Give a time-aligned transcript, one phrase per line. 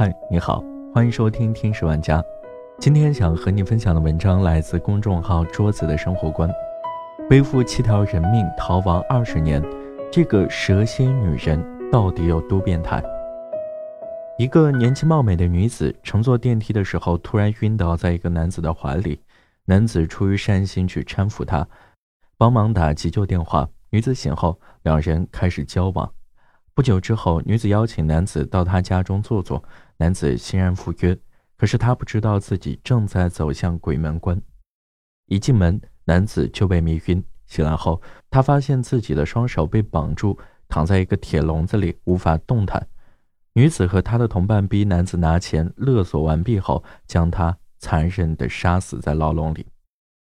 [0.00, 2.22] 嗨，你好，欢迎收听《天使玩家》。
[2.78, 6.50] 今天想和你分享的文章来自公众号“桌子的生活观”。
[7.28, 9.62] 背负七条人命逃亡二十年，
[10.10, 13.02] 这个蛇蝎女人到底有多变态？
[14.38, 19.20] 一个年轻貌美的女子乘坐电梯的时候，突然晕倒在一个男子的怀里。
[19.66, 21.68] 男子出于善心去搀扶她，
[22.38, 23.68] 帮忙打急救电话。
[23.90, 26.10] 女子醒后，两人开始交往。
[26.72, 29.62] 不久之后，女子邀请男子到她家中坐坐，
[30.00, 31.14] 男子欣然赴约。
[31.58, 34.40] 可是他不知道自己正在走向鬼门关。
[35.26, 37.22] 一进门，男子就被迷晕。
[37.46, 38.00] 醒来后，
[38.30, 42.88] 他发现自己的双手被绑住，躺在一个铁笼子里，无法动弹。
[43.52, 49.66] 女子和她的同伴逼男子拿钱，勒索完毕后，将他残忍地杀死在牢笼里。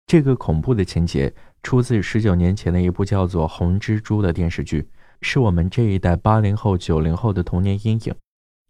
[0.05, 4.87] 这个恐怖的情节出自十九年前的一部叫做《红蜘蛛》的电视剧。
[5.21, 8.13] 是我们这一代八零后、九零后的童年阴影。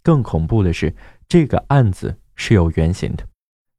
[0.05, 0.93] 更恐怖的是，
[1.27, 3.25] 这个案子是有原型的。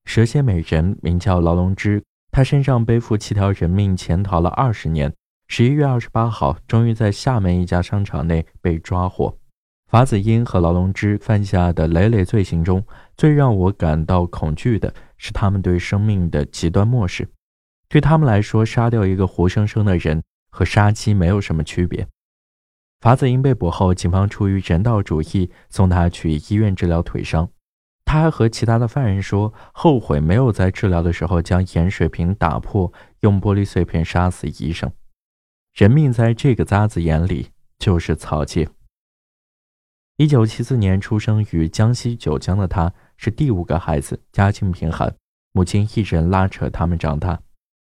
[0.07, 2.03] 蛇蝎美人名叫劳龙之，
[2.33, 5.15] 她身上背负七条人命，潜逃了二十年。
[5.47, 9.39] 十一月二十八号，终于在厦门一家商场内被抓获。
[9.89, 12.85] 法子英和劳龙之犯下的累累罪行中，
[13.17, 17.29] 最让我感到恐惧的是他们对生命的极端漠视。
[17.89, 22.05] 对他们来说，杀掉一个活生生的人和杀鸡没有什么区别。
[23.01, 27.49] 法子英被捕后，警方出于人道主义送他去医院治疗腿伤。
[28.05, 34.91] 他还和其他的犯人说，后悔没有在治疗的时候将盐水瓶打破，用玻璃碎片杀死医生。
[35.75, 38.69] 人命在这个渣子眼里就是草芥。
[40.17, 45.15] 一九七四年出生于江西九江的他，是第五个孩子，家境贫寒，
[45.53, 47.39] 母亲一人拉扯他们长大。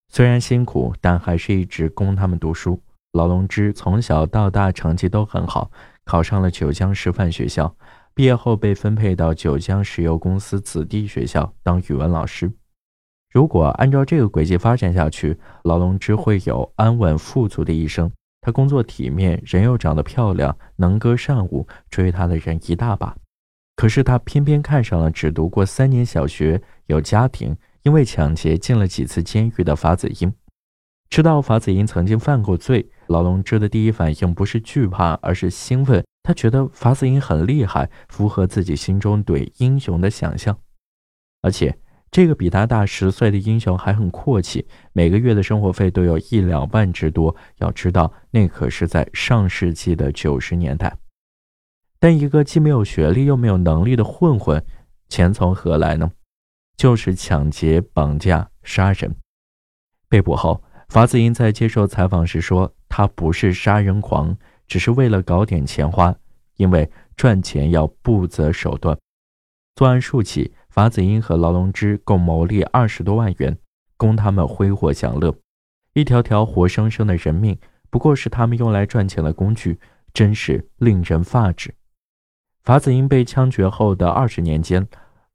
[0.10, 2.82] 虽然辛苦，但还是一直供他们读书。
[3.14, 5.72] 劳龙芝从小到大成绩都很好，
[6.06, 7.76] 考上了九江师范学校。
[8.14, 12.52] 毕业后被分配到九江石油公司子弟学校当语文老师。
[13.32, 18.12] 如果按照这个轨迹发展下去，劳龙芝会有安稳富足的一生。
[18.42, 23.16] 他工作体面，人又长得漂亮，能歌善舞，追他的人一大把。
[23.76, 30.34] 可是他偏偏看上了只读过三年小学、有家庭、因为抢劫进了几次监狱的法子英。
[31.10, 32.90] 知道法子英曾经犯过罪。
[33.08, 36.06] 老龙芝的第一反应不是惧怕，而是兴奋。
[36.24, 40.58] 他觉得法子英很厉害，符合自己心中对英雄的想象。
[41.42, 41.78] 而且，
[42.12, 47.34] 这个比他大十岁的英雄还很阔气，每个月的生活费都有一两万之多。
[47.60, 50.98] 要知道，那可是在上世纪的九十年代。
[52.00, 54.64] 但一个既没有学历又没有能力的混混，
[55.08, 56.12] 钱从何来呢？
[56.76, 59.16] 就是抢劫、绑架、杀人。
[60.10, 62.74] 被捕后，法子英在接受采访时说。
[62.90, 66.16] 他不是杀人狂，只是为了搞点钱花，
[66.56, 68.98] 因为赚钱要不择手段。
[69.76, 73.56] 作案数起，法子英和劳龙芝共牟利二十多万元，
[73.98, 75.36] 供他们挥霍享乐。
[75.94, 77.60] 一条条活生生的人命，
[77.90, 79.80] 不过是他们用来赚钱的工具，
[80.14, 81.76] 真是令人发指。
[82.64, 84.88] 法子英被枪决后的二十年间，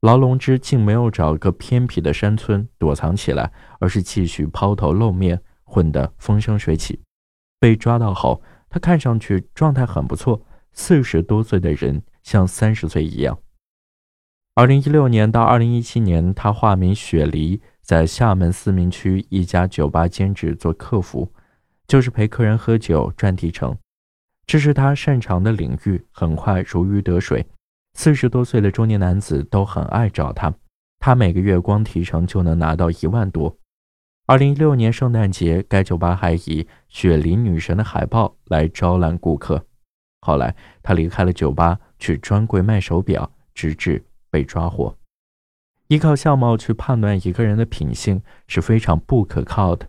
[0.03, 3.49] 劳龙之竟没有找个偏僻的山村躲藏起来，
[3.79, 6.99] 而是继续抛头露面，混得风生水起。
[7.57, 13.39] 被抓到后，他看上去状态很不错，四十多岁的人像三十岁一样。
[14.55, 21.31] 二零一六年到二零一七年，他化名雪梨，在厦门思明区一家酒吧兼职做客服，
[21.87, 23.77] 就是陪客人喝酒赚提成，
[24.45, 27.45] 这是他擅长的领域，很快如鱼得水。
[27.93, 30.53] 四十多岁的中年男子都很爱找他，
[30.99, 33.55] 他每个月光提成就能拿到一万多。
[34.25, 39.65] 二零一六年圣诞节，该酒吧还以“雪梨女神”的海报来招揽顾客。
[40.21, 44.95] 后来，他离开了酒吧，去专柜卖手表，直至被抓获。
[45.87, 49.85] 依靠相貌去判断一个人的品性是非常不可靠的。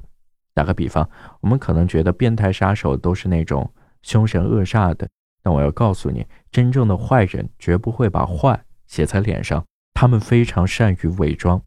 [0.53, 1.09] 打个比方，
[1.41, 3.73] 我们可能觉得变态杀手都是那种
[4.03, 5.09] 凶神恶煞的，
[5.45, 9.63] 但我要告诉你，真正的坏人绝不会把坏写在脸上，
[9.93, 11.61] 他们非常善于伪装。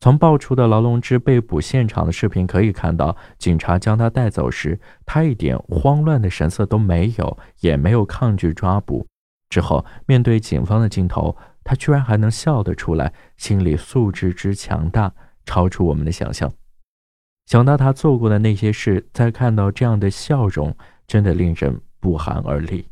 [0.00, 9.06] 从爆出的劳龙芝被捕现场的视频可以看到，警察将他带走时，他一点慌乱的神色都没有，也没有抗拒抓捕。
[9.50, 15.12] 之后面对警方的镜头，他居然还能笑得出来，心理素质之强大，
[15.44, 16.50] 超出我们的想象。
[17.46, 20.74] 想到他做过的那些事，再看到这样的笑容，
[21.06, 22.88] 真的令人不寒而栗。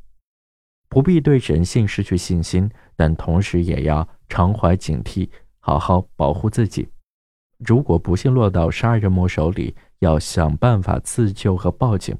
[0.88, 6.88] 不必对人性失去信心，但同时也要常怀警惕，好好保护自己。
[7.58, 12.16] 如果不幸落到杀人魔手里，要想办法自救和报警。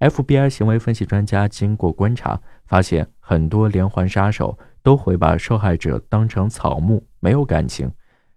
[0.00, 7.90] FBI 行为分析专家经过观察，发现很多连环杀手都会把受害者当成草木，没有感情，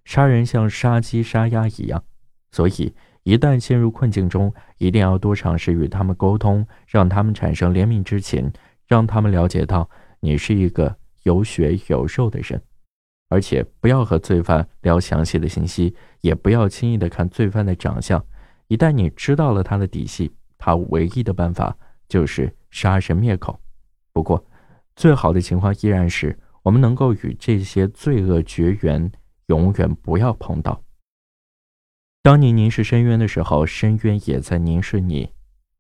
[0.06, 2.04] 杀人像杀鸡杀鸭一样。
[2.52, 8.52] 所以，一旦陷入困境中，一定要多尝试与他们沟通，让他们产生怜悯之情，
[8.88, 9.90] 让他们了解到
[10.20, 12.62] 你是一个有血有肉的人。
[13.30, 18.22] 而且不要和罪犯聊详细的信息，也不要轻易的看罪犯的长相。
[18.68, 21.78] 一旦你知道了他的底细，他唯一的办法
[22.10, 23.58] 就是杀人灭口。
[24.12, 24.44] 不过，
[24.96, 29.10] 最好的情况依然是我们能够与这些罪恶绝缘，
[29.46, 30.82] 永远不要碰到。
[32.24, 35.30] 当你凝视深渊的时候，深渊也在凝视你。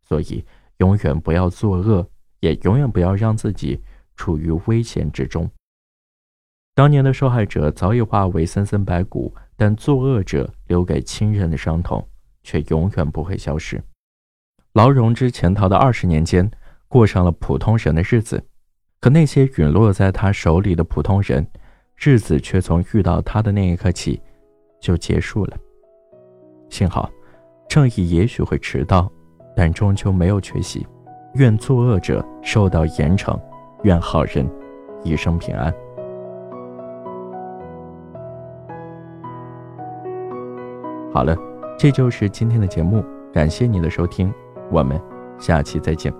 [0.02, 0.44] 所以，
[0.78, 2.10] 永远不要作恶，
[2.40, 3.80] 也永远不要让自己
[4.16, 5.50] 处于危险之中。
[6.74, 12.06] 当年的受害者早已化为森森白骨，但作恶者留给亲人的伤痛
[12.44, 13.82] 却永远不会消失。
[14.74, 16.50] 劳荣枝潜逃的二十年间，
[16.88, 18.44] 过上了普通人的日子，
[19.00, 21.46] 可那些陨落在他手里的普通人，
[21.96, 24.20] 日子却从遇到他的那一刻起
[24.82, 25.58] 就结束了。
[26.81, 27.07] 幸好，
[27.69, 29.07] 正义也许会迟到，
[29.56, 30.83] 但终究没有缺席。
[31.36, 33.39] 愿作恶者受到严惩，
[33.83, 34.50] 愿好人
[35.04, 35.72] 一生平安。
[41.13, 41.38] 好了，
[41.78, 44.34] 这就是今天的节目，感谢你的收听，
[44.72, 45.00] 我们
[45.38, 46.12] 下期再见。